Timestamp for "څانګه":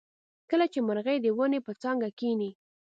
1.81-2.09